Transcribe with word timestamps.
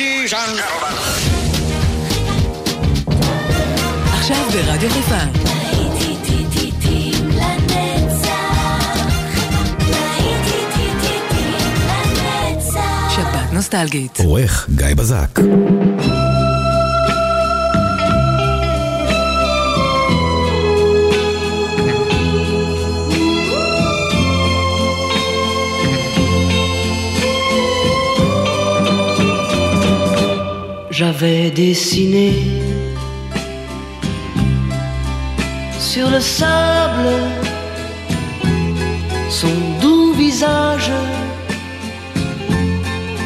Ladies 0.00 0.32
and 0.32 0.56
gentlemen. 0.56 0.94
עכשיו 4.12 4.44
ברדיו 4.52 4.90
חיפה. 4.90 5.16
שבת 13.10 13.52
נוסטלגית. 13.52 14.18
עורך 14.20 14.68
גיא 14.76 14.94
בזק. 14.96 15.40
J'avais 31.02 31.50
dessiné 31.50 32.34
sur 35.78 36.10
le 36.10 36.20
sable 36.20 37.08
son 39.30 39.56
doux 39.80 40.12
visage 40.12 40.92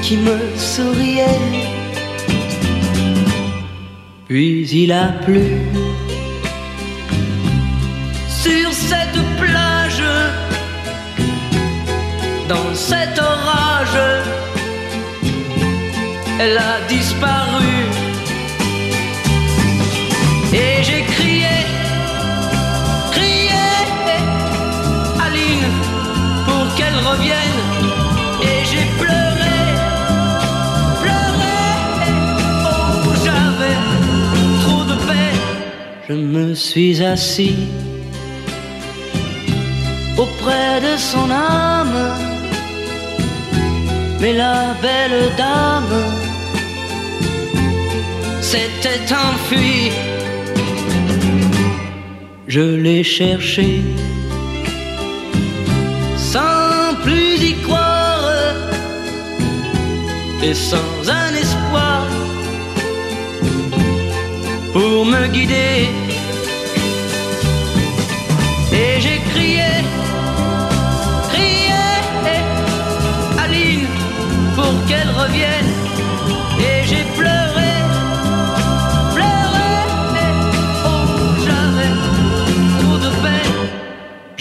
qui 0.02 0.18
me 0.18 0.38
souriait. 0.56 1.40
Puis 4.28 4.68
il 4.70 4.92
a 4.92 5.08
plu 5.24 5.42
sur 8.28 8.72
cette 8.72 9.20
plage, 9.40 10.04
dans 12.48 12.72
cet 12.72 13.18
orage, 13.18 14.43
elle 16.40 16.58
a 16.58 16.80
disparu. 16.88 17.74
Et 20.52 20.82
j'ai 20.82 21.02
crié, 21.02 21.56
crié, 23.12 23.70
Aline, 25.24 25.72
pour 26.46 26.64
qu'elle 26.76 26.98
revienne. 27.10 27.60
Et 28.42 28.58
j'ai 28.70 28.86
pleuré, 29.00 29.56
pleuré, 31.02 31.60
oh 32.66 33.12
j'avais 33.24 33.78
trop 34.64 34.84
de 34.84 34.96
peine. 35.06 35.42
Je 36.08 36.14
me 36.14 36.54
suis 36.54 37.02
assis 37.02 37.56
auprès 40.16 40.80
de 40.80 40.96
son 40.96 41.30
âme. 41.30 41.98
Mais 44.20 44.32
la 44.32 44.74
belle 44.80 45.32
dame 45.36 46.23
s'était 48.54 49.12
enfuie. 49.28 49.90
Je 52.46 52.66
l'ai 52.84 53.02
cherché 53.02 53.68
sans 56.16 56.94
plus 57.04 57.34
y 57.50 57.54
croire 57.64 58.28
et 60.46 60.54
sans 60.54 60.94
un 61.22 61.32
espoir 61.44 62.02
pour 64.72 65.04
me 65.12 65.22
guider. 65.34 65.88
Et 68.80 68.92
j'ai 69.04 69.18
crié, 69.32 69.70
crié, 71.32 71.82
Aline, 73.42 73.88
pour 74.56 74.74
qu'elle 74.86 75.12
revienne. 75.22 75.72
Et 76.68 76.76
j'ai 76.88 77.04
pleuré, 77.18 77.43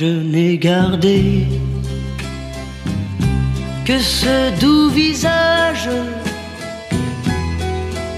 Je 0.03 0.09
n'ai 0.09 0.57
gardé 0.57 1.45
que 3.85 3.97
ce 3.99 4.35
doux 4.59 4.89
visage 4.89 5.89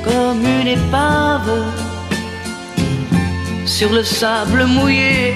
comme 0.04 0.44
une 0.60 0.70
épave 0.80 1.52
sur 3.68 3.94
le 3.94 4.04
sable 4.04 4.66
mouillé. 4.66 5.36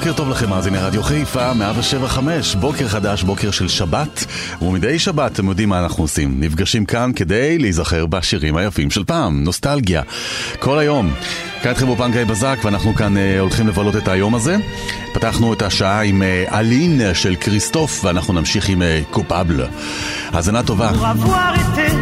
בוקר 0.00 0.12
טוב 0.12 0.30
לכם, 0.30 0.50
מאזיני 0.50 0.78
רדיו 0.78 1.02
חיפה, 1.02 1.52
175, 1.54 2.54
בוקר 2.54 2.88
חדש, 2.88 3.22
בוקר 3.22 3.50
של 3.50 3.68
שבת, 3.68 4.24
ומדי 4.62 4.98
שבת 4.98 5.32
אתם 5.32 5.48
יודעים 5.48 5.68
מה 5.68 5.78
אנחנו 5.78 6.04
עושים. 6.04 6.40
נפגשים 6.40 6.84
כאן 6.84 7.10
כדי 7.16 7.58
להיזכר 7.58 8.06
בשירים 8.06 8.56
היפים 8.56 8.90
של 8.90 9.04
פעם, 9.04 9.44
נוסטלגיה. 9.44 10.02
כל 10.58 10.78
היום. 10.78 11.12
כאן 11.62 11.70
איתכם 11.70 11.86
באופן 11.86 12.12
גיא 12.12 12.24
בזק, 12.24 12.58
ואנחנו 12.64 12.94
כאן 12.94 13.16
אה, 13.16 13.40
הולכים 13.40 13.68
לבלות 13.68 13.96
את 13.96 14.08
היום 14.08 14.34
הזה. 14.34 14.56
פתחנו 15.12 15.52
את 15.52 15.62
השעה 15.62 16.02
עם 16.02 16.22
אה, 16.22 16.60
אלין 16.60 17.14
של 17.14 17.34
כריסטוף, 17.40 18.04
ואנחנו 18.04 18.34
נמשיך 18.34 18.68
עם 18.68 18.82
אה, 18.82 19.00
קופאבל. 19.10 19.64
האזנה 20.32 20.62
טובה. 20.62 20.90
Pour 20.90 21.99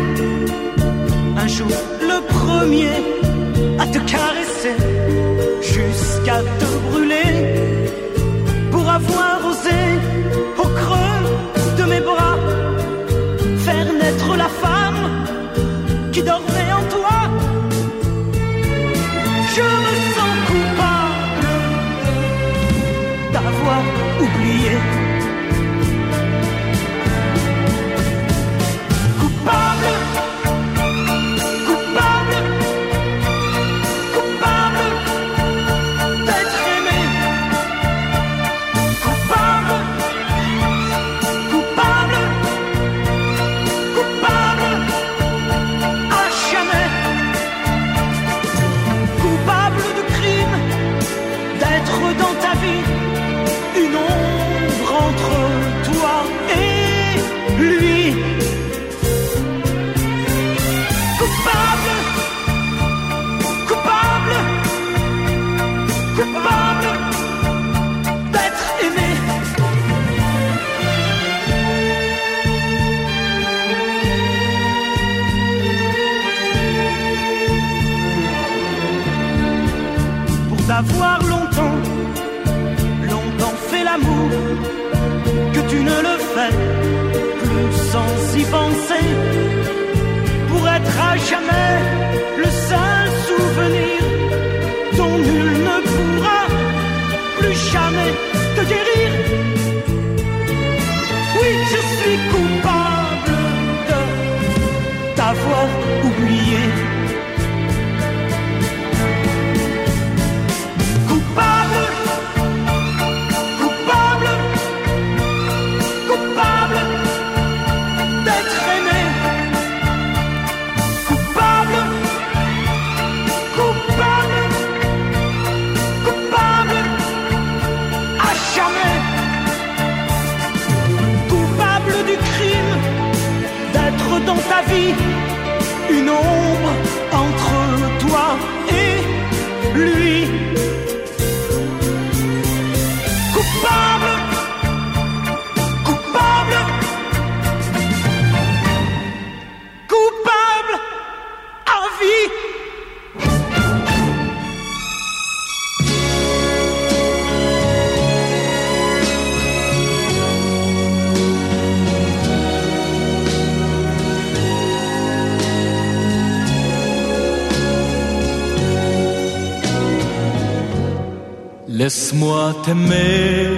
Laisse-moi 171.89 172.55
t'aimer 172.67 173.49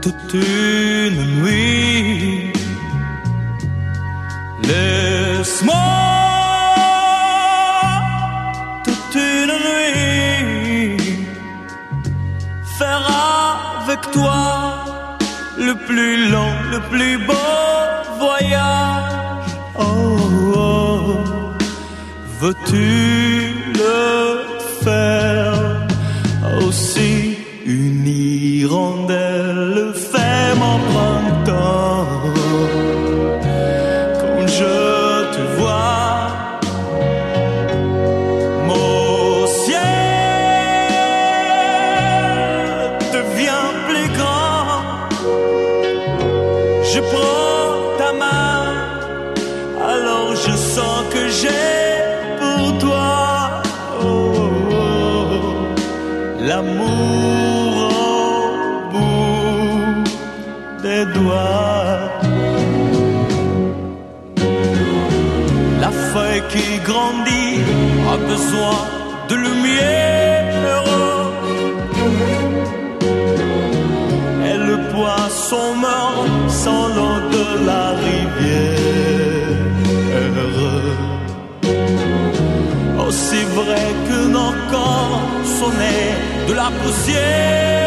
toute 0.00 0.34
une 0.34 1.20
nuit. 1.42 2.52
Laisse-moi 4.68 5.88
toute 8.84 9.14
une 9.16 9.54
nuit 9.66 11.26
faire 12.78 13.04
avec 13.82 14.00
toi 14.12 14.84
le 15.58 15.74
plus 15.88 16.30
long, 16.30 16.52
le 16.70 16.80
plus 16.92 17.18
beau 17.26 17.34
voyage. 18.20 19.50
Oh, 19.76 20.18
oh. 20.54 21.16
veux-tu 22.40 23.21
grandit 66.84 67.60
a 68.12 68.16
besoin 68.16 68.78
de 69.28 69.34
lumière. 69.34 70.84
Et 74.48 74.56
le 74.68 74.76
poisson 74.94 75.66
meurt 75.84 76.50
sans 76.62 76.88
l'eau 76.94 77.16
de 77.36 77.46
la 77.68 77.84
rivière. 78.06 78.82
Aussi 83.06 83.42
vrai 83.58 83.86
que 84.08 84.18
nos 84.36 84.54
corps 84.70 85.22
sont 85.58 85.74
de 86.48 86.54
la 86.54 86.70
poussière. 86.82 87.81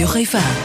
ברדיו 0.00 0.08
חיפה. 0.08 0.59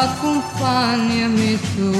Accompagnami 0.00 1.58
tu. 1.74 1.90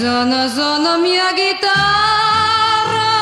Zona, 0.00 0.48
zona 0.48 0.96
mia 0.96 1.28
chitarra, 1.38 3.12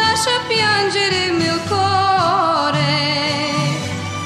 lascia 0.00 0.36
piangere 0.48 1.18
il 1.26 1.32
mio 1.32 1.58
cuore, 1.68 2.94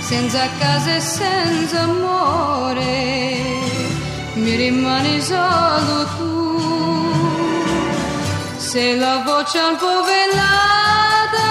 senza 0.01 0.49
casa 0.59 0.95
e 0.97 1.01
senza 1.01 1.83
amore, 1.83 2.97
mi 4.35 4.57
rimani 4.57 5.21
solo 5.21 6.07
tu. 6.17 6.30
Sei 8.71 8.97
la 8.97 9.17
voce 9.25 9.59
un 9.59 9.75
po' 9.79 10.05
velata, 10.05 11.49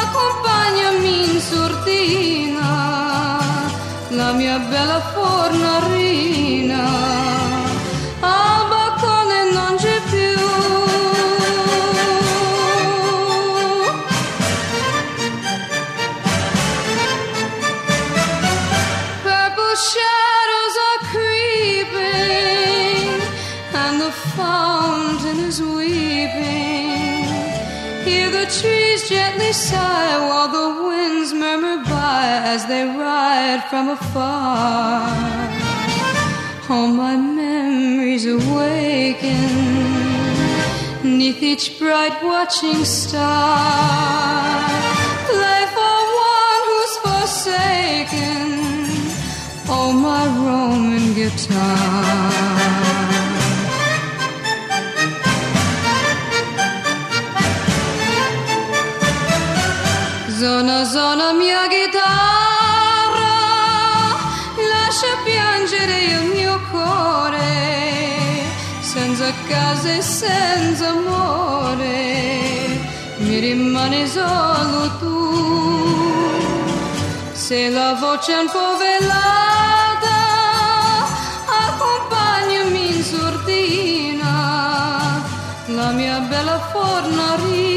accompagnami 0.00 1.30
in 1.30 1.40
sordina, 1.40 3.38
la 4.08 4.32
mia 4.32 4.58
trees 4.68 5.19
sigh 29.70 30.16
while 30.28 30.50
the 30.58 30.68
winds 30.86 31.30
murmur 31.42 31.78
by 31.84 32.24
as 32.54 32.60
they 32.70 32.84
ride 32.84 33.62
from 33.70 33.84
afar. 33.96 35.06
All 36.72 36.88
my 37.04 37.16
memories 37.16 38.24
awaken 38.38 39.50
neath 41.18 41.42
each 41.42 41.66
bright 41.78 42.16
watching 42.22 42.84
star. 42.84 43.48
Play 45.30 45.62
for 45.76 45.98
one 46.34 46.62
who's 46.68 46.94
forsaken. 47.04 48.42
Oh, 49.76 49.90
my 50.06 50.24
Roman 50.46 51.06
guitar. 51.14 52.79
Zona 61.30 61.38
mia 61.38 61.68
chitarra, 61.68 63.28
lascia 64.72 65.12
piangere 65.24 65.98
il 66.14 66.22
mio 66.34 66.60
cuore, 66.70 68.42
senza 68.80 69.32
casa 69.46 69.92
e 69.92 70.02
senza 70.02 70.88
amore, 70.88 71.86
mi 73.18 73.38
rimane 73.38 74.08
solo 74.08 74.90
tu. 74.98 75.18
Se 77.32 77.68
la 77.68 77.94
voce 77.94 78.32
è 78.32 78.38
un 78.38 78.50
po' 78.50 78.76
velata, 78.84 80.18
accompagnami 81.64 82.96
in 82.96 83.04
sordina, 83.04 84.32
la 85.66 85.90
mia 85.92 86.18
bella 86.18 86.58
fornarina 86.72 87.69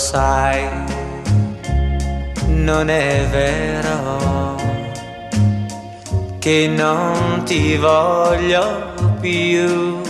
sai, 0.00 0.66
non 2.46 2.88
è 2.88 3.26
vero 3.30 4.56
che 6.38 6.72
non 6.74 7.42
ti 7.44 7.76
voglio 7.76 8.94
più. 9.20 10.00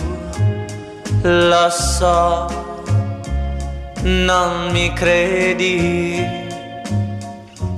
Lo 1.23 1.69
so, 1.69 2.47
non 4.03 4.69
mi 4.71 4.93
credi, 4.93 6.25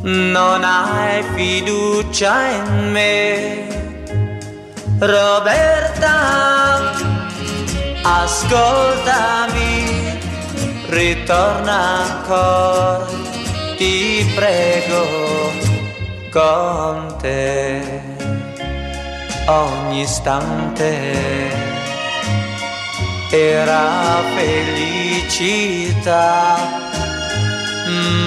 non 0.04 0.64
hai 0.64 1.24
fiducia 1.34 2.34
in 2.48 2.92
me. 2.92 3.68
Roberta, 5.00 6.14
ascoltami, 8.04 9.63
ritorna 11.24 11.80
ancora, 12.04 13.08
ti 13.78 14.30
prego, 14.36 15.52
con 16.30 17.16
te 17.22 17.82
ogni 19.46 20.02
istante 20.02 20.92
era 23.32 24.22
felicità, 24.36 25.78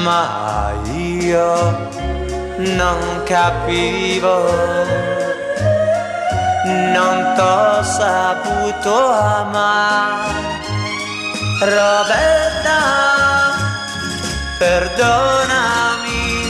ma 0.03 0.73
io 0.95 1.91
non 2.57 3.23
capivo 3.25 4.45
non 6.65 7.35
t'ho 7.37 7.83
saputo 7.83 8.95
amare. 9.13 10.56
Roberta, 11.59 12.79
perdonami, 14.59 16.45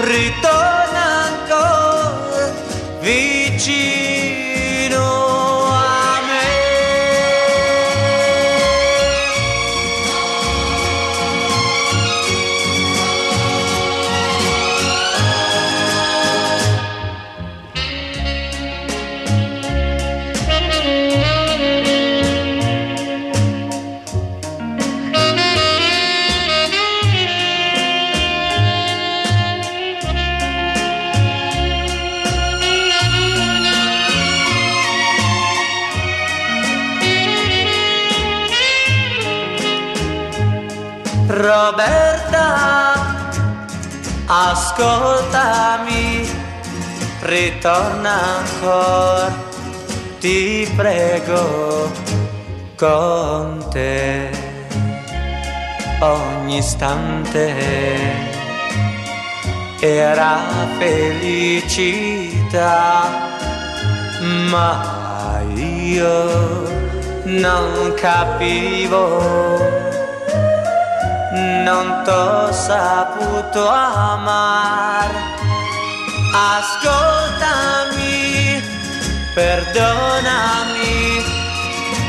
ritorna 0.00 1.06
ancora 1.28 2.50
vicino 3.00 4.05
ascoltami, 44.76 46.28
ritorna 47.22 48.36
ancora, 48.36 49.32
ti 50.20 50.70
prego, 50.76 51.90
con 52.76 53.64
te. 53.70 54.28
Ogni 56.00 56.58
istante 56.58 57.54
era 59.80 60.40
felicità, 60.78 62.60
ma 64.50 65.40
io 65.54 66.68
non 67.24 67.94
capivo 67.94 69.94
non 71.64 72.02
t'ho 72.04 72.52
saputo 72.52 73.68
amar. 73.68 75.10
Ascoltami, 76.56 78.14
perdonami, 79.34 81.22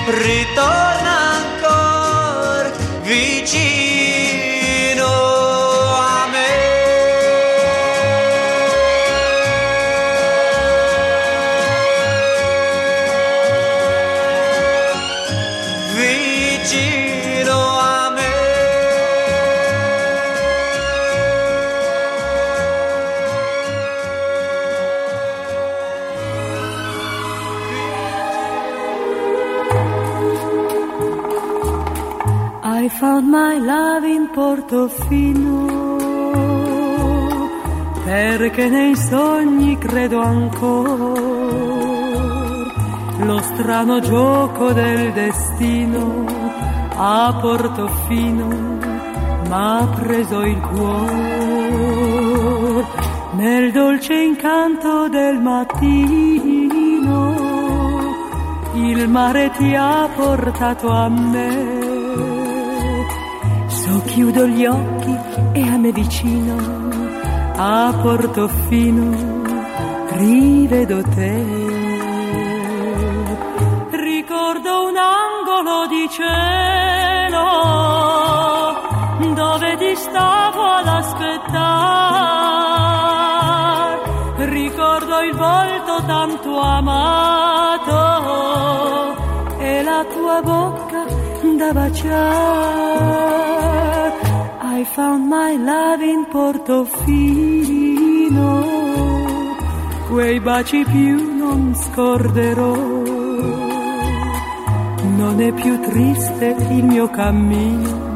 ritorna 0.08 1.16
ancora 1.40 2.72
vicino 3.04 3.87
found 33.00 33.28
my 33.30 33.60
love 33.60 34.08
in 34.08 34.30
Portofino, 34.32 35.98
perché 38.04 38.68
nei 38.70 38.96
sogni 38.96 39.78
credo 39.78 40.22
ancora. 40.22 41.36
Lo 43.20 43.40
strano 43.42 44.00
gioco 44.00 44.74
del 44.74 45.12
destino 45.14 46.26
a 46.96 47.38
Portofino 47.40 48.48
m'ha 49.48 49.88
preso 50.00 50.42
il 50.42 50.60
cuore 50.60 51.66
nel 53.34 53.72
dolce 53.72 54.16
incanto 54.16 55.08
del 55.10 55.40
mattino. 55.40 56.86
Il 58.74 59.08
mare 59.10 59.52
ti 59.52 59.76
ha 59.76 60.08
portato 60.16 60.90
a 60.90 61.10
me. 61.10 61.77
Chiudo 64.08 64.48
gli 64.48 64.66
occhi 64.66 65.16
e 65.54 65.62
a 65.62 65.78
me 65.78 65.92
vicino 65.92 66.56
a 67.56 67.94
Portofino 68.02 69.44
rivedo 70.12 71.04
te. 71.04 71.46
Ricordo 73.92 74.88
un 74.88 74.98
angolo 74.98 75.86
di 75.88 76.10
cielo 76.10 77.46
dove 79.34 79.78
ti 79.78 79.96
stavo 79.96 80.64
ad 80.64 80.88
aspettare. 80.88 82.16
Ricordo 84.50 85.22
il 85.22 85.36
volto 85.36 86.04
tanto 86.06 86.60
amato 86.60 87.96
e 89.60 89.84
la 89.84 90.04
tua 90.06 90.42
bocca 90.42 91.06
da 91.58 91.74
baciare. 91.74 93.97
I 94.80 94.84
found 94.84 95.28
my 95.28 95.58
love 95.58 96.04
in 96.04 96.28
Portofino, 96.30 96.86
quei 100.08 100.40
baci 100.40 100.84
più 100.84 101.36
non 101.36 101.74
scorderò. 101.74 102.76
Non 105.16 105.42
è 105.42 105.52
più 105.52 105.80
triste 105.80 106.56
il 106.70 106.84
mio 106.84 107.10
cammino 107.10 108.14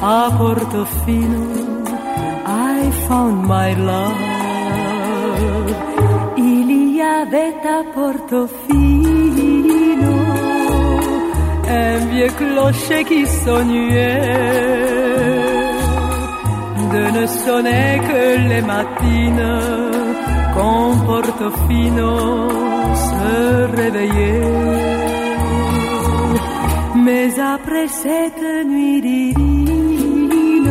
a 0.00 0.32
Portofino. 0.34 1.82
I 2.46 2.90
found 3.06 3.44
my 3.44 3.74
love. 3.76 4.16
Il 6.36 6.70
y 6.94 7.02
avait 7.02 7.66
à 7.66 7.84
Portofino 7.92 9.10
un 11.68 12.06
vieux 12.08 12.32
clocher 12.38 13.04
qui 13.04 13.26
sonnait 13.26 15.11
ne 16.92 17.26
sonner 17.26 18.00
que 18.08 18.48
les 18.50 18.62
matines 18.62 19.60
quand 20.54 20.90
Portofino 21.06 22.48
se 23.08 23.76
réveillait. 23.76 24.42
Mais 27.04 27.28
après 27.40 27.88
cette 27.88 28.66
nuit 28.66 29.00
divine, 29.00 30.70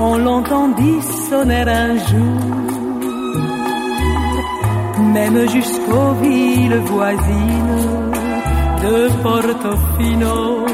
on 0.00 0.16
l'entendit 0.18 1.02
sonner 1.28 1.64
un 1.84 1.96
jour, 2.08 2.40
même 5.14 5.48
jusqu'aux 5.48 6.12
villes 6.22 6.80
voisines 6.86 7.86
de 8.82 9.08
Portofino 9.22 10.64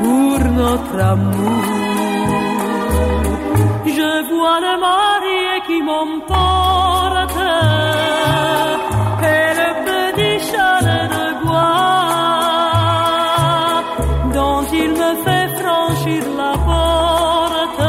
pour 0.00 0.38
notre 0.60 0.98
amour. 1.00 1.91
Je 4.42 4.44
vois 4.44 4.60
le 4.60 4.74
marié 4.90 5.50
qui 5.68 5.78
m'emporte 5.88 7.42
et 9.34 9.48
le 9.60 9.70
petit 9.88 10.36
chalet 10.50 11.06
de 11.16 11.26
bois 11.44 11.92
dont 14.36 14.62
il 14.82 14.90
me 15.02 15.10
fait 15.24 15.48
franchir 15.60 16.22
la 16.40 16.54
porte 16.68 17.82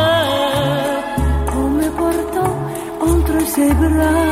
en 1.57 1.65
me 1.79 1.87
portant 2.01 2.55
entre 3.11 3.39
ses 3.53 3.71
bras 3.81 4.29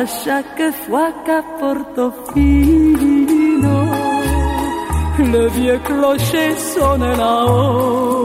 à 0.00 0.02
chaque 0.06 0.66
fois 0.86 1.10
qu'à 1.26 1.40
Portofino 1.60 2.96
le 5.18 5.44
vieux 5.48 5.80
clocher 5.84 6.50
sonne 6.56 7.08
là-haut. 7.18 8.23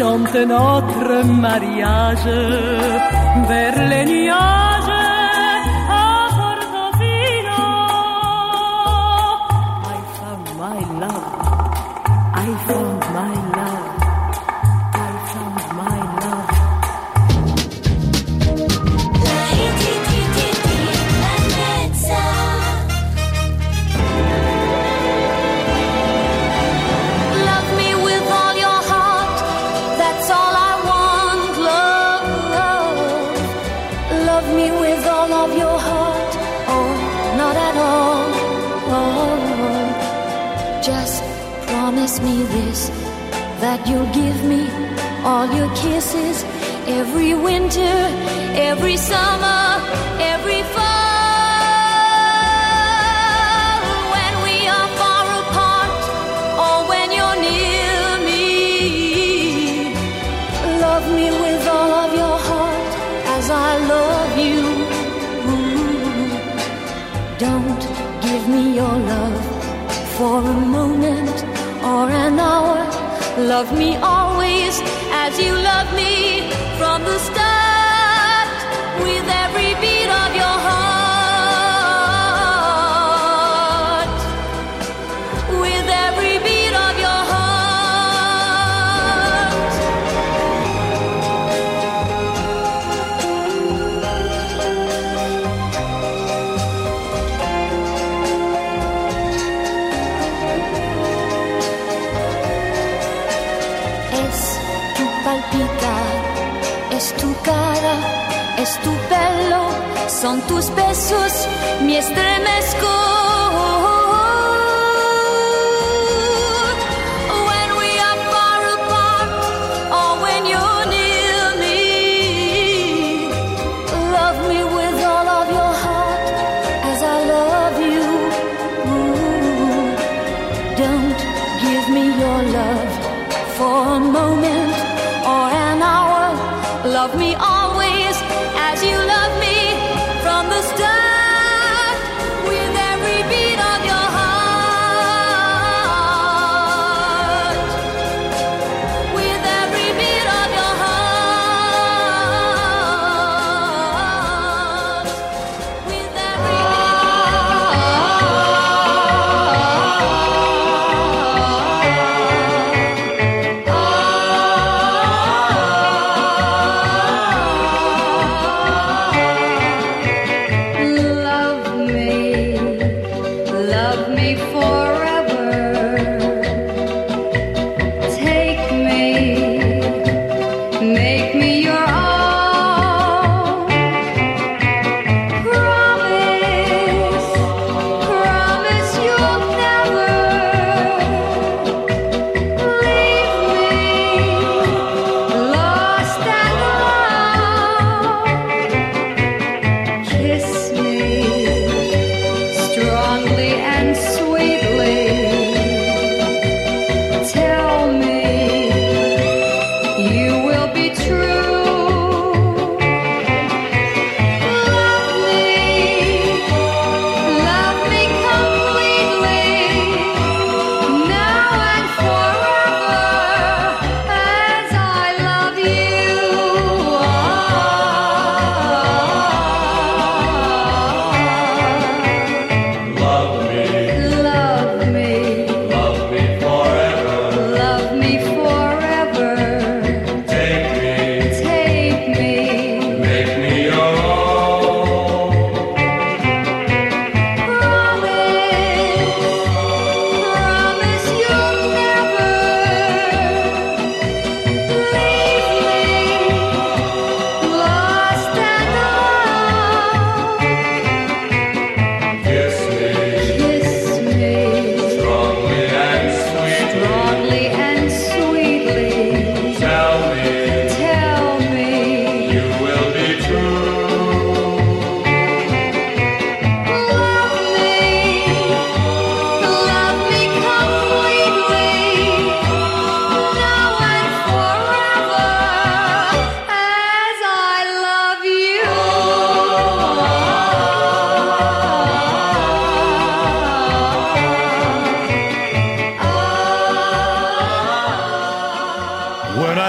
Chante 0.00 0.34
notre 0.46 1.26
mariage 1.26 2.24
vers 3.48 3.86
les 3.86 4.06
nuages 4.06 4.69
you'll 43.90 44.12
give 44.14 44.44
me 44.44 44.62
all 45.24 45.46
your 45.52 45.68
kisses 45.74 46.44
every 46.86 47.34
winter, 47.34 47.96
every 48.70 48.96
summer, 48.96 49.59
Love 73.48 73.72
me 73.72 73.96
always 73.96 74.80
as 75.12 75.40
you 75.40 75.54
love 75.54 75.89
es 107.00 107.14
tu 107.16 107.34
cara, 107.42 107.94
es 108.58 108.78
tu 108.82 108.92
pelo, 109.08 109.62
son 110.08 110.40
tus 110.42 110.74
besos, 110.74 111.48
mi 111.82 111.96
estremezco. 111.96 113.89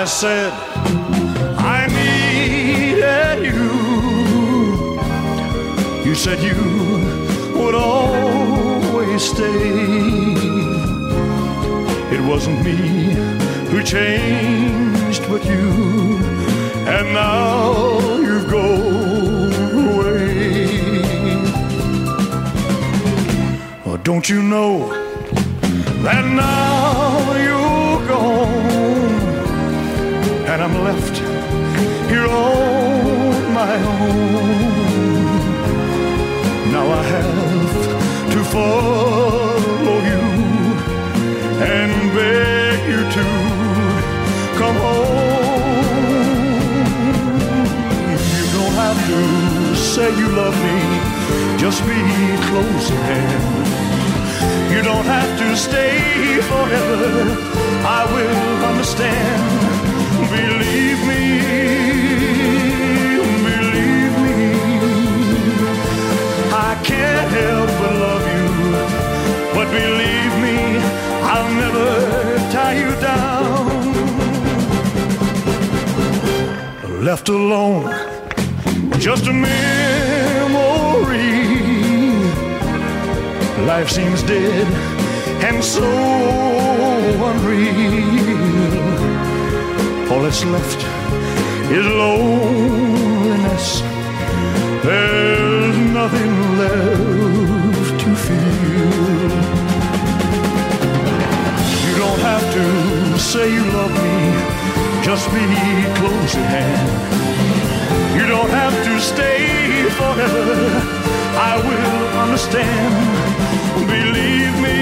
I 0.01 0.05
said 0.05 0.51
I 1.59 1.85
needed 1.99 3.45
you. 3.45 3.69
You 6.03 6.15
said 6.15 6.39
you 6.41 6.57
would 7.55 7.75
always 7.75 9.21
stay. 9.21 9.75
It 12.15 12.21
wasn't 12.27 12.65
me 12.65 12.77
who 13.69 13.83
changed, 13.83 15.21
but 15.29 15.45
you. 15.45 15.69
And 16.95 17.13
now 17.13 18.17
you've 18.17 18.49
gone 18.49 19.53
away. 19.85 20.65
Oh, 23.85 23.97
don't 24.01 24.27
you 24.27 24.41
know 24.41 24.89
that 26.01 26.25
now 26.25 26.80
my 33.61 33.77
own? 33.93 35.41
Now 36.73 36.85
I 36.99 37.03
have 37.15 38.31
to 38.33 38.39
follow 38.53 39.97
you 40.09 40.23
and 41.73 41.91
beg 42.15 42.79
you 42.91 43.01
to 43.17 43.25
come 44.59 44.77
home. 44.87 45.81
You 48.35 48.45
don't 48.57 48.75
have 48.85 48.99
to 49.11 49.21
say 49.91 50.07
you 50.21 50.27
love 50.41 50.57
me, 50.67 50.77
just 51.63 51.79
be 51.89 52.01
close 52.47 52.87
at 52.97 53.03
hand. 53.11 53.43
You 54.73 54.81
don't 54.89 55.09
have 55.17 55.31
to 55.41 55.47
stay 55.67 55.97
forever, 56.51 57.05
I 57.99 58.01
will 58.13 58.57
understand. 58.71 59.43
Believe 60.37 61.01
me, 61.11 61.80
help 67.37 67.69
but 67.79 67.93
love 68.05 68.25
you. 68.35 68.47
But 69.55 69.67
believe 69.79 70.33
me, 70.45 70.57
I'll 71.33 71.51
never 71.63 71.89
tie 72.55 72.77
you 72.83 72.91
down. 73.09 73.65
Left 77.03 77.27
alone, 77.29 77.83
just 78.99 79.27
a 79.27 79.33
memory. 79.33 79.71
Life 83.65 83.89
seems 83.89 84.21
dead 84.23 84.67
and 85.47 85.63
so 85.63 85.87
unreal. 87.29 88.41
All 90.11 90.21
that's 90.23 90.43
left 90.45 90.81
is 91.71 91.85
loneliness. 92.03 93.67
There's 94.83 95.77
nothing 95.99 96.57
left 96.57 96.90
just 105.21 105.35
be 105.35 105.45
close 105.99 106.35
at 106.35 106.47
hand. 106.49 106.89
You 108.17 108.25
don't 108.25 108.49
have 108.49 108.73
to 108.85 108.99
stay 108.99 109.85
forever, 109.99 110.49
I 111.49 111.53
will 111.67 112.07
understand. 112.23 112.93
Believe 113.85 114.55
me, 114.65 114.79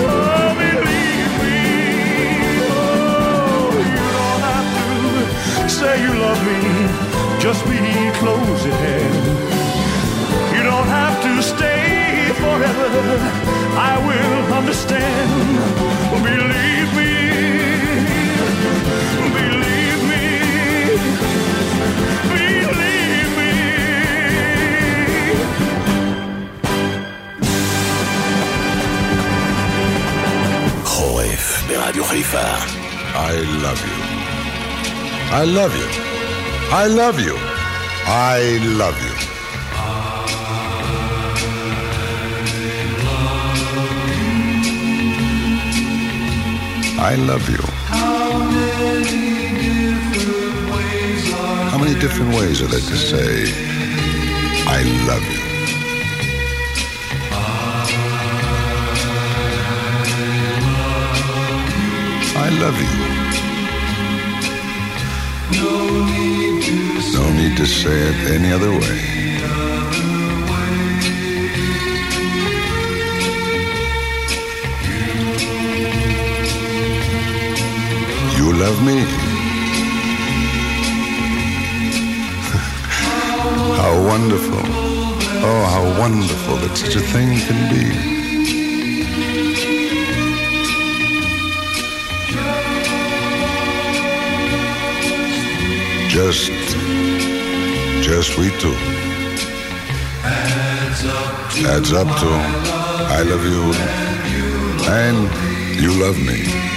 oh, 0.00 0.54
believe 0.64 1.32
me. 1.42 1.60
Oh, 2.72 3.68
you 3.92 4.06
don't 4.18 4.42
have 4.48 4.68
to 5.62 5.68
say 5.68 5.92
you 6.04 6.12
love 6.26 6.40
me, 6.48 6.60
just 7.38 7.62
be 7.66 7.80
close 8.22 8.62
at 8.64 8.78
hand. 8.86 9.24
You 10.56 10.62
don't 10.62 10.90
have 11.00 11.16
to 11.26 11.42
stay 11.42 12.32
forever, 12.42 12.90
I 13.76 13.94
will 14.08 14.54
understand. 14.54 15.30
Believe 16.24 16.90
me, 16.96 17.29
ברדיו 31.67 32.05
חיפה. 32.05 32.41
I 33.13 33.35
love 33.63 33.81
you. 33.89 33.99
I 35.31 35.43
love 35.57 35.75
you. 35.81 35.89
I 36.71 36.87
love 36.99 37.19
you. 37.19 37.35
I 38.05 38.39
love 38.81 38.97
you. 39.05 39.15
I 47.11 47.15
love 47.29 47.49
you. 47.49 47.78
Different 52.00 52.34
ways 52.34 52.62
of 52.62 52.72
it 52.72 52.80
to 52.80 52.96
say, 52.96 53.44
I 54.66 54.82
love 55.06 55.22
you? 55.34 55.44
I 62.40 62.48
love 62.62 62.80
you. 62.80 62.94
No 67.12 67.30
need 67.32 67.56
to 67.58 67.66
say 67.66 67.98
it 68.08 68.30
any 68.30 68.50
other 68.50 68.70
way. 68.70 68.96
You 78.38 78.54
love 78.54 78.82
me. 78.82 79.19
Wonderful 86.10 86.56
that 86.56 86.76
such 86.76 86.96
a 86.96 87.00
thing 87.00 87.28
can 87.46 87.60
be. 87.70 87.84
Just, 96.08 96.50
just 98.02 98.38
we 98.38 98.50
two. 98.58 98.74
Adds 101.66 101.92
up 101.92 102.08
to 102.20 102.28
I 103.16 103.22
love 103.22 103.44
you 103.44 103.72
and 104.90 105.80
you 105.80 105.90
love 106.02 106.18
me. 106.18 106.69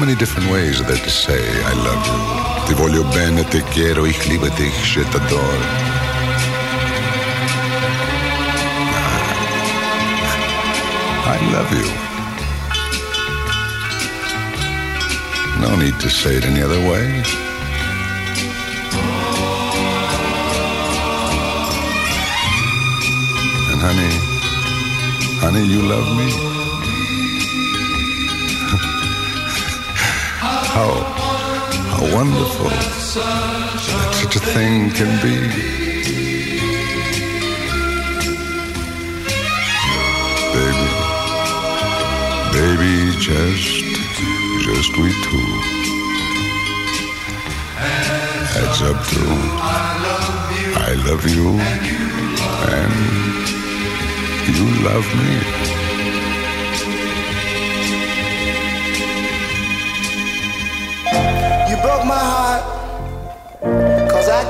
Many 0.00 0.14
different 0.14 0.50
ways 0.50 0.80
there 0.80 0.96
to 0.96 1.10
say 1.10 1.42
I 1.62 1.74
love 1.74 2.06
you? 2.06 2.18
Ti 2.66 2.74
voglio 2.74 3.04
bene, 3.12 3.44
te 3.44 3.62
quiero, 3.74 4.06
ich 4.06 4.26
liebe 4.26 4.48
dich, 4.56 4.94
je 4.94 5.04
t'adore. 5.04 5.58
Ah. 8.96 9.34
I 11.34 11.38
love 11.52 11.70
you. 11.80 11.88
No 15.60 15.76
need 15.76 16.00
to 16.00 16.08
say 16.08 16.36
it 16.36 16.44
any 16.46 16.62
other 16.62 16.80
way. 16.90 17.22
And 23.70 23.80
honey, 23.86 24.12
honey, 25.42 25.64
you 25.66 25.82
love 25.82 26.08
me? 26.16 26.49
How, 30.74 30.90
how 31.94 32.14
wonderful 32.14 32.68
that 32.68 34.20
such 34.20 34.36
a 34.36 34.40
thing 34.40 34.90
can 34.90 35.10
be. 35.20 35.36
Baby, 40.54 40.88
baby, 42.54 42.94
just, 43.18 43.84
just 44.66 44.90
we 44.98 45.08
two. 45.26 45.48
Adds 48.60 48.82
up 48.82 48.98
to 49.10 49.22
I 50.82 50.94
love 51.08 51.24
you 51.26 51.48
and 51.58 51.82
you 54.56 54.84
love 54.84 55.06
me. 55.16 55.59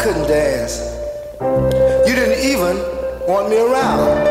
couldn't 0.02 0.28
dance. 0.28 0.80
You 2.08 2.14
didn't 2.14 2.42
even 2.42 2.78
want 3.28 3.50
me 3.50 3.58
around. 3.58 4.26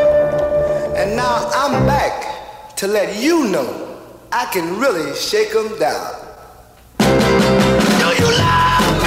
And 0.96 1.14
now 1.14 1.48
I'm 1.54 1.86
back 1.86 2.76
to 2.76 2.88
let 2.88 3.16
you 3.22 3.46
know 3.48 3.98
I 4.32 4.46
can 4.46 4.80
really 4.80 5.14
shake 5.14 5.52
them 5.52 5.78
down. 5.78 6.16
Do 6.98 8.08
you 8.18 8.28
love 8.38 8.99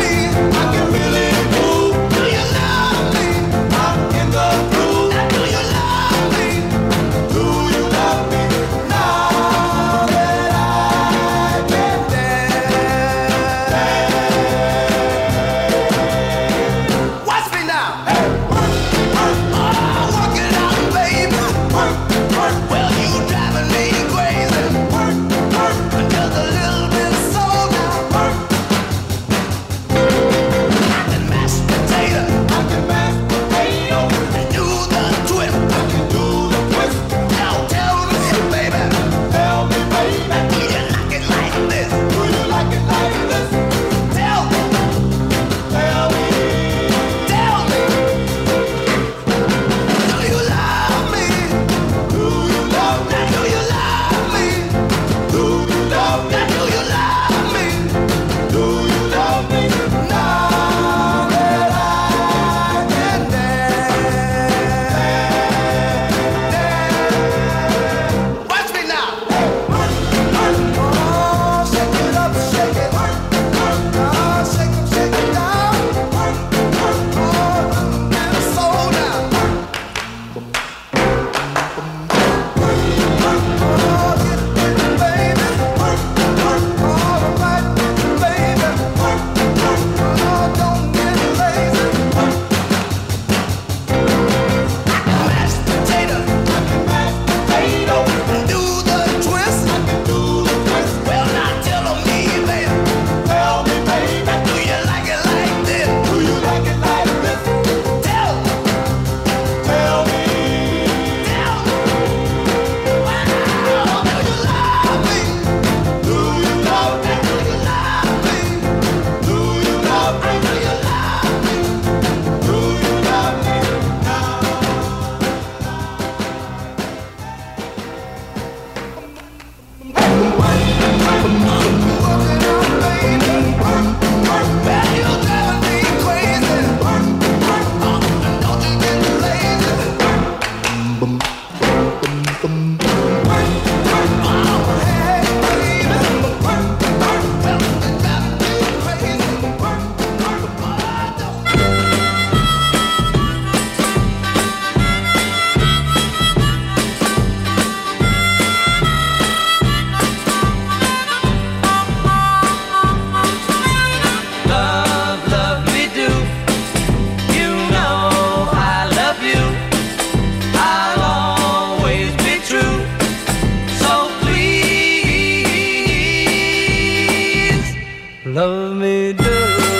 me 178.71 179.13
do 179.13 179.72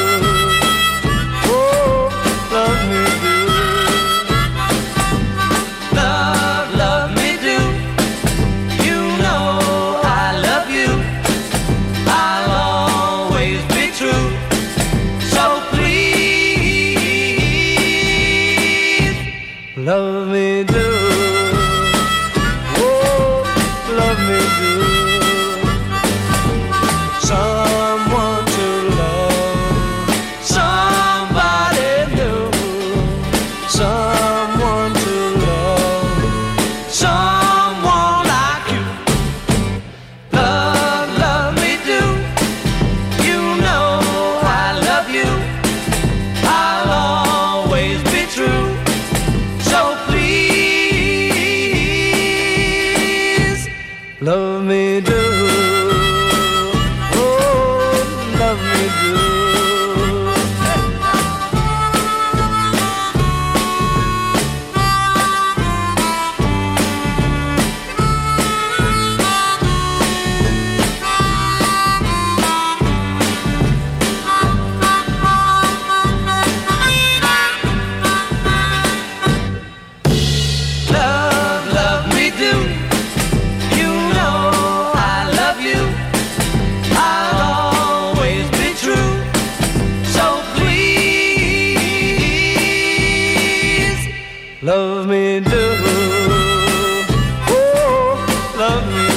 love 98.63 98.87
me. 98.87 99.12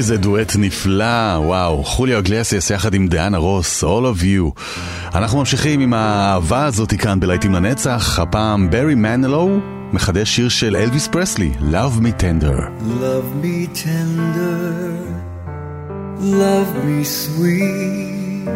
איזה 0.00 0.16
דואט 0.16 0.52
נפלא, 0.58 1.38
וואו, 1.38 1.84
חוליו 1.84 2.18
אגליאסיס 2.18 2.70
יחד 2.70 2.94
עם 2.94 3.08
דיאנה 3.08 3.38
רוס, 3.38 3.84
All 3.84 3.86
of 3.86 4.22
You. 4.22 4.60
אנחנו 5.14 5.38
ממשיכים 5.38 5.80
עם 5.80 5.94
האהבה 5.94 6.64
הזאתי 6.64 6.98
כאן 6.98 7.20
בלהיטים 7.20 7.54
לנצח, 7.54 8.18
הפעם 8.18 8.70
ברי 8.70 8.94
מנלו 8.94 9.58
מחדש 9.92 10.36
שיר 10.36 10.48
של 10.48 10.76
אלוויס 10.76 11.08
פרסלי, 11.08 11.52
Love 11.58 12.02
Me 12.02 12.22
Tender. 12.22 12.60
Love 13.00 13.44
me 13.44 13.76
tender, 13.76 14.72
love 16.20 16.72
me 16.86 17.04
sweet, 17.04 18.48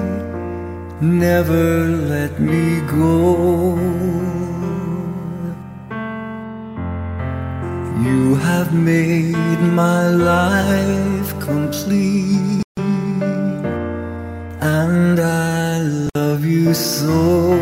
never 1.02 1.66
let 2.12 2.40
me 2.40 2.80
go. 2.96 4.43
You 8.04 8.34
have 8.34 8.70
made 8.74 9.60
my 9.82 10.08
life 10.10 11.30
complete, 11.40 12.62
and 14.60 15.18
I 15.18 15.80
love 16.14 16.44
you 16.44 16.74
so. 16.74 17.56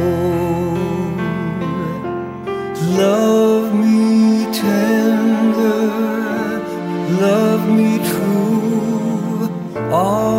Love 3.04 3.72
me 3.84 4.46
tender, 4.52 5.80
love 7.26 7.64
me 7.78 7.90
true. 8.10 9.48
All 9.92 10.31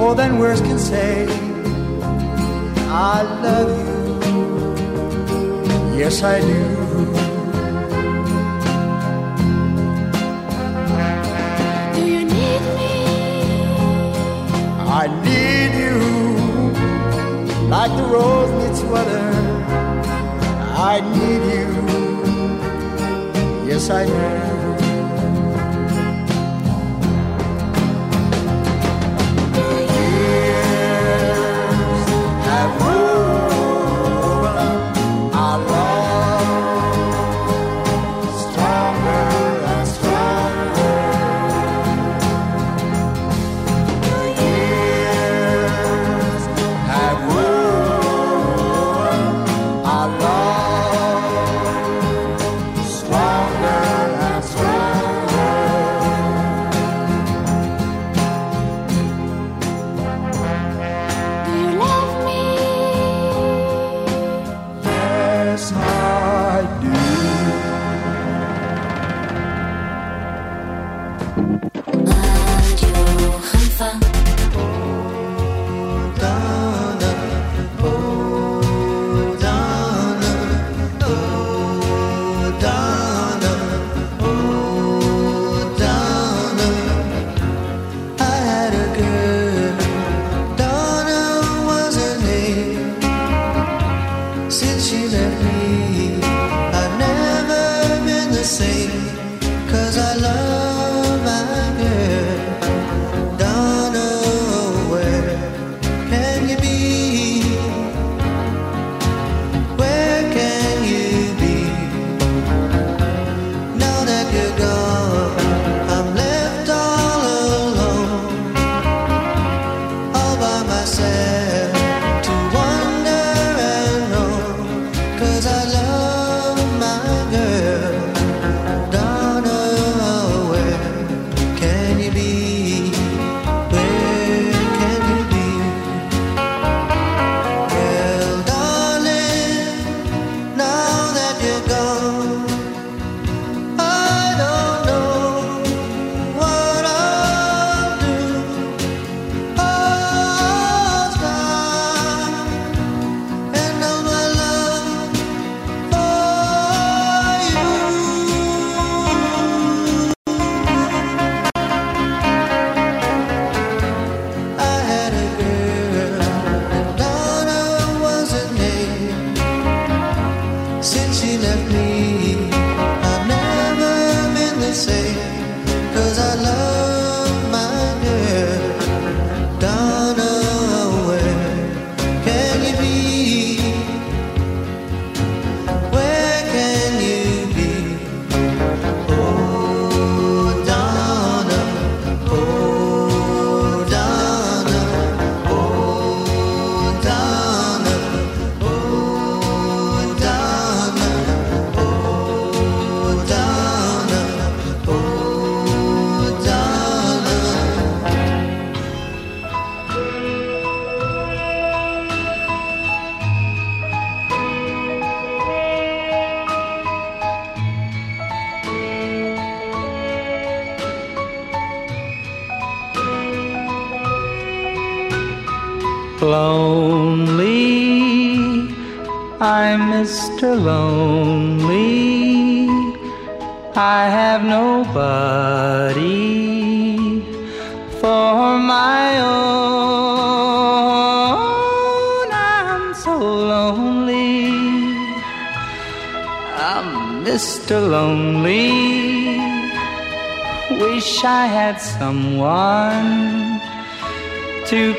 more 0.00 0.14
than 0.14 0.38
words 0.38 0.62
can 0.62 0.78
say. 0.78 1.26
I 2.88 3.20
love 3.46 3.70
you, 4.24 4.40
yes, 5.98 6.22
I 6.22 6.40
do. 6.40 6.62
Do 11.94 12.00
you 12.14 12.22
need 12.34 12.62
me? 12.78 12.94
I 15.00 15.04
need 15.26 15.70
you 15.84 15.98
like 17.74 17.92
the 17.98 18.06
rose 18.14 18.52
needs 18.60 18.82
water. 18.92 19.28
I 20.92 20.94
need 21.14 21.42
you, 21.56 21.68
yes, 23.68 23.90
I 23.90 24.06
do. 24.06 24.49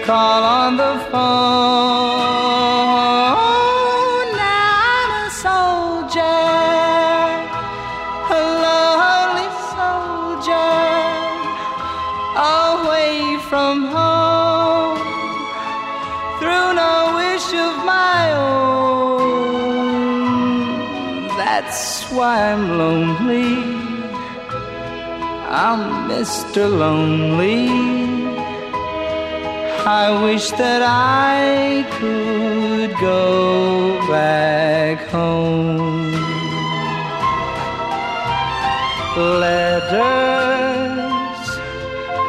Call 0.05 0.43
on 0.43 0.77
the 0.77 0.93
phone. 1.11 1.21
Now 4.35 4.71
I'm 4.97 5.11
a 5.25 5.29
soldier, 5.45 6.41
a 8.37 8.41
lonely 8.65 9.49
soldier, 9.77 10.77
away 12.63 13.15
from 13.49 13.75
home, 13.95 14.99
through 16.39 16.69
no 16.81 16.95
wish 17.19 17.49
of 17.53 17.73
my 17.85 18.21
own. 18.33 19.61
That's 21.37 21.81
why 22.11 22.33
I'm 22.51 22.65
lonely. 22.77 23.51
I'm 25.49 25.81
Mr. 26.09 26.63
Lonely. 26.81 27.80
I 29.93 30.23
wish 30.23 30.47
that 30.51 30.81
I 30.81 31.83
could 31.99 32.91
go 32.97 33.99
back 34.07 34.97
home. 35.09 36.13
Letters, 39.41 39.89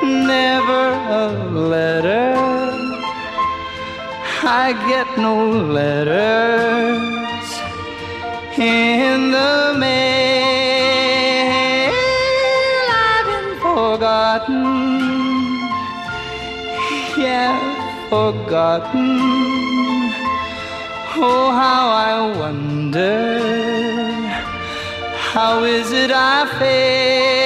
never 0.02 0.84
a 1.22 1.26
letter. 1.72 2.34
I 4.64 4.72
get 4.88 5.06
no 5.16 5.36
letters 5.78 7.46
in 8.58 9.30
the 9.30 9.76
mail. 9.78 10.72
I've 13.06 13.26
been 13.30 13.50
forgotten 13.60 14.91
forgotten. 18.08 19.20
Oh, 21.14 21.50
how 21.62 21.84
I 21.90 22.36
wonder, 22.38 23.38
how 25.30 25.64
is 25.64 25.92
it 25.92 26.10
I 26.10 26.46
feel? 26.58 27.41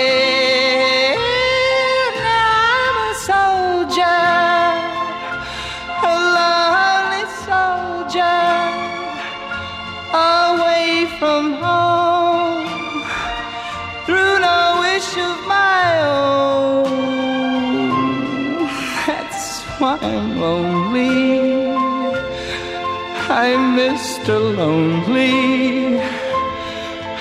Lonely. 20.42 21.76
I'm 23.42 23.62
Mr. 23.80 24.36
Lonely. 24.58 25.36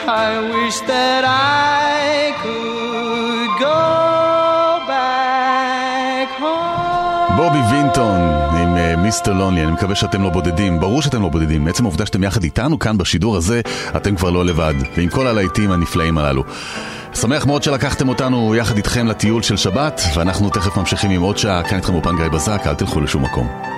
I 0.08 0.30
wish 0.54 0.78
that 0.92 1.24
I 1.26 2.32
could 2.44 3.50
go 3.68 3.84
back 4.92 6.30
home. 6.40 7.38
בובי 7.38 7.60
וינטון 7.72 8.46
אה, 8.78 8.96
מיסטר 8.96 9.34
לונלי, 9.34 9.64
אני 9.64 9.72
מקווה 9.72 9.96
שאתם 9.96 10.24
לא 10.24 10.30
בודדים. 10.30 10.80
ברור 10.80 11.02
שאתם 11.02 11.22
לא 11.22 11.30
בודדים, 11.30 11.68
עצם 11.68 11.84
העובדה 11.84 12.06
שאתם 12.06 12.24
יחד 12.24 12.44
איתנו 12.44 12.80
כאן 12.80 12.98
בשידור 12.98 13.36
הזה, 13.36 13.62
אתם 13.96 14.16
כבר 14.16 14.30
לא 14.30 14.46
לבד. 14.46 14.74
ועם 14.98 15.10
כל 15.10 15.28
הלהיטים 15.28 15.72
הנפלאים 15.72 16.18
הללו. 16.18 16.44
שמח 17.22 17.46
מאוד 17.46 17.64
שלקחתם 17.64 18.10
אותנו 18.10 18.56
יחד 18.56 18.78
איתכם 18.78 19.08
לטיול 19.08 19.42
של 19.42 19.58
שבת, 19.58 20.02
ואנחנו 20.16 20.50
תכף 20.50 20.78
ממשיכים 20.78 21.12
עם 21.12 21.22
עוד 21.22 21.38
שעה, 21.38 21.64
כאן 21.64 21.78
איתכם 21.78 21.94
באופן 21.94 22.16
גיא 22.16 22.28
בזק, 22.28 22.62
אל 22.68 22.76
תלכו 22.76 23.02
לשום 23.02 23.24
מקום. 23.24 23.75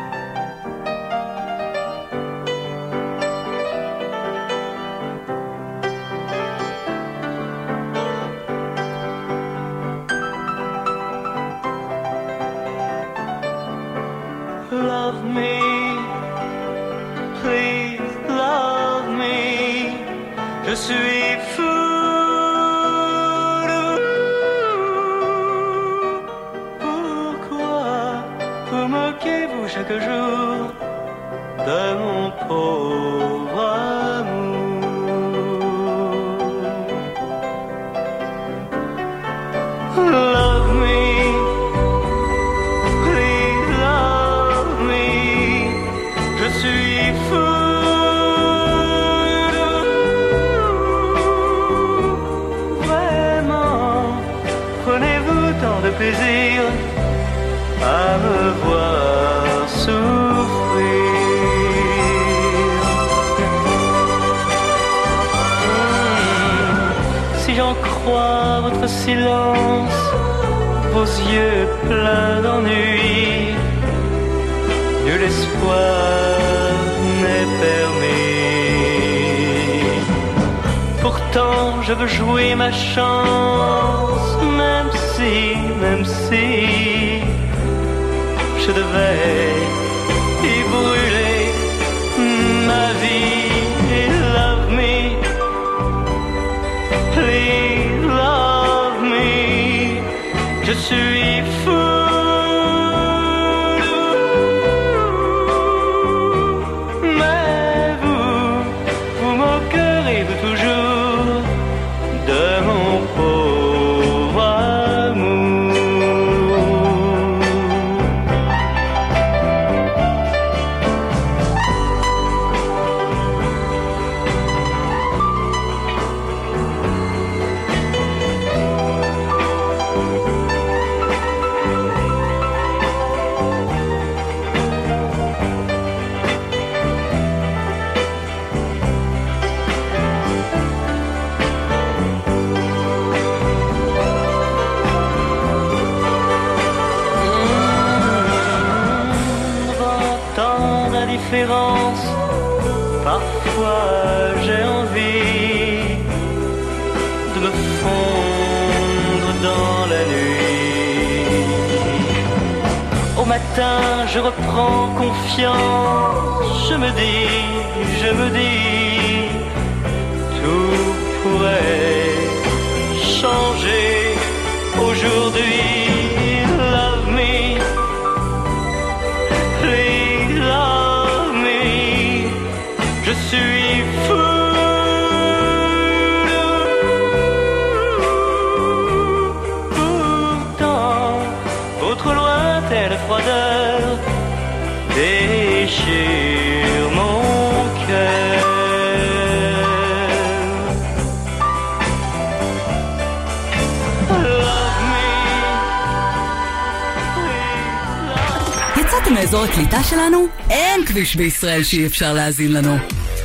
הקליטה 209.49 209.83
שלנו? 209.83 210.25
אין 210.49 210.85
כביש 210.85 211.15
בישראל 211.15 211.63
שאי 211.63 211.85
אפשר 211.85 212.13
להאזין 212.13 212.53
לנו. 212.53 212.77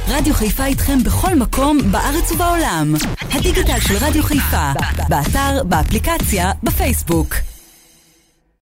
רדיו 0.09 0.35
חיפה 0.35 0.65
איתכם 0.65 1.03
בכל 1.05 1.35
מקום 1.35 1.79
בארץ 1.91 2.33
ובעולם. 2.33 2.95
הדיגיטל 3.21 3.81
של 3.81 3.95
רדיו 4.01 4.23
חיפה, 4.23 4.73
באתר, 5.09 5.65
באפליקציה, 5.65 6.53
בפייסבוק. 6.63 7.35